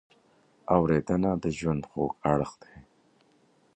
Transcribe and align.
اورېدنه 0.75 1.31
د 1.43 1.45
ژوند 1.57 1.83
خوږ 1.89 2.11
اړخ 2.31 2.51
دی. 2.61 2.75